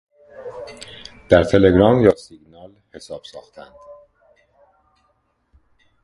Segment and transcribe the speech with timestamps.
[1.29, 3.73] در تلگرام یا سیگنال حساب ساختند